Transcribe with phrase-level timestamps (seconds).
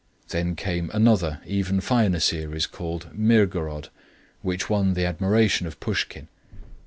[0.29, 3.89] Then came another even finer series called Mirgorod,
[4.41, 6.27] which won the admiration of Pushkin.